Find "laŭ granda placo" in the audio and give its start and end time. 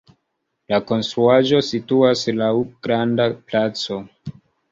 2.39-4.01